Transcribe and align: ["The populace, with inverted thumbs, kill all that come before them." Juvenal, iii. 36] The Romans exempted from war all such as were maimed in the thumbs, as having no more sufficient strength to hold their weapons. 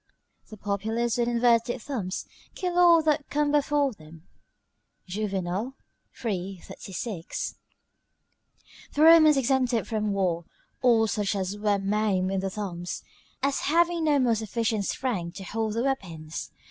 ["The 0.49 0.57
populace, 0.57 1.17
with 1.19 1.27
inverted 1.27 1.79
thumbs, 1.79 2.25
kill 2.55 2.79
all 2.79 3.03
that 3.03 3.29
come 3.29 3.51
before 3.51 3.93
them." 3.93 4.23
Juvenal, 5.05 5.75
iii. 6.25 6.59
36] 6.67 7.53
The 8.95 9.03
Romans 9.03 9.37
exempted 9.37 9.87
from 9.87 10.11
war 10.11 10.45
all 10.81 11.05
such 11.05 11.35
as 11.35 11.55
were 11.55 11.77
maimed 11.77 12.31
in 12.31 12.39
the 12.39 12.49
thumbs, 12.49 13.03
as 13.43 13.59
having 13.69 14.05
no 14.05 14.17
more 14.17 14.33
sufficient 14.33 14.85
strength 14.85 15.37
to 15.37 15.43
hold 15.43 15.75
their 15.75 15.83
weapons. 15.83 16.49